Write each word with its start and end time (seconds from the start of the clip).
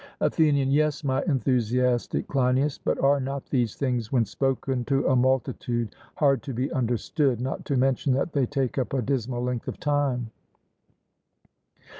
ATHENIAN: 0.19 0.71
Yes, 0.71 1.03
my 1.03 1.21
enthusiastic 1.27 2.27
Cleinias; 2.27 2.79
but 2.79 2.97
are 3.03 3.19
not 3.19 3.45
these 3.45 3.75
things 3.75 4.11
when 4.11 4.25
spoken 4.25 4.83
to 4.85 5.05
a 5.05 5.15
multitude 5.15 5.95
hard 6.15 6.41
to 6.41 6.53
be 6.55 6.71
understood, 6.71 7.39
not 7.39 7.65
to 7.65 7.77
mention 7.77 8.11
that 8.15 8.33
they 8.33 8.47
take 8.47 8.79
up 8.79 8.93
a 8.93 9.01
dismal 9.03 9.43
length 9.43 9.67
of 9.67 9.79
time? 9.79 10.31